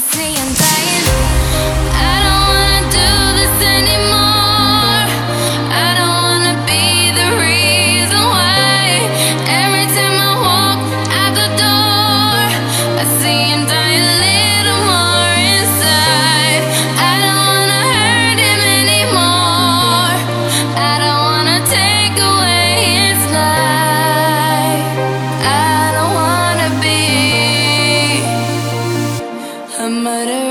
see 0.00 0.37
murder. 30.02 30.47